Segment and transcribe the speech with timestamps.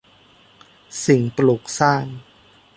[1.05, 2.05] สิ่งปลูกสร้าง